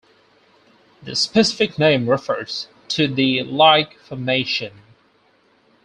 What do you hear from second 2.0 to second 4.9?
refers to the Ilike Formation.